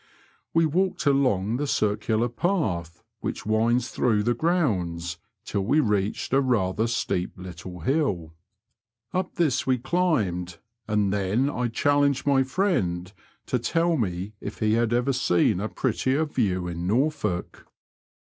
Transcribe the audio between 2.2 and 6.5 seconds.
path which winds through the grounds, tiU we reached a